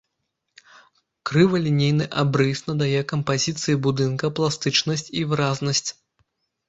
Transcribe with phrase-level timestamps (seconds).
[1.29, 5.89] Крывалінейны абрыс надае кампазіцыі будынка пластычнасць і выразнасць.